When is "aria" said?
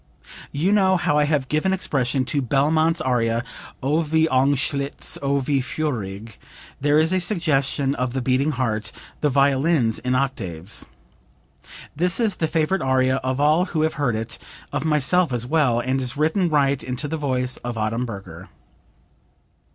3.01-3.43, 12.81-13.17